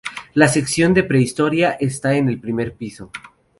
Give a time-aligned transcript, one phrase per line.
[0.33, 3.11] La sección de prehistoria está en el primer piso.